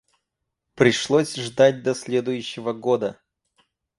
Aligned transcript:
Пришлось 0.73 1.35
ждать 1.35 1.83
до 1.83 1.93
следующего 1.93 2.73
года. 2.73 3.21